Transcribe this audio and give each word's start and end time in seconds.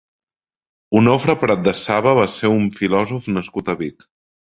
Onofre 0.99 1.35
Pratdesaba 1.43 2.13
va 2.21 2.23
ser 2.37 2.51
un 2.53 2.65
filòsof 2.79 3.29
nascut 3.37 3.71
a 3.75 3.77
Vic. 3.83 4.09